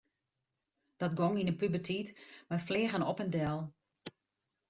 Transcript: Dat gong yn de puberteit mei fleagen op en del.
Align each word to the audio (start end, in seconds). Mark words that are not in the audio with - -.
Dat 1.01 1.11
gong 1.19 1.35
yn 1.39 1.49
de 1.49 1.57
puberteit 1.61 2.09
mei 2.49 2.61
fleagen 2.67 3.07
op 3.11 3.17
en 3.23 3.31
del. 3.37 3.57